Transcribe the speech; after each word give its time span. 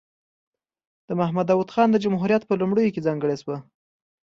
د 1.07 1.09
محمد 1.19 1.45
داود 1.49 1.69
خان 1.73 1.87
د 1.91 1.97
جمهوریت 2.03 2.43
په 2.45 2.53
لومړیو 2.61 2.93
کې 2.93 3.05
ځانګړې 3.07 3.35
شوه. 3.41 3.57